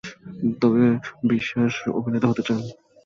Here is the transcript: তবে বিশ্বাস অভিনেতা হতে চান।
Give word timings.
তবে 0.61 0.83
বিশ্বাস 1.31 1.73
অভিনেতা 1.91 2.27
হতে 2.27 2.43
চান। 2.47 2.59